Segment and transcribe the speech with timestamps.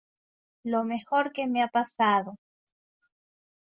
[0.63, 2.33] lo mejor que me ha pasado.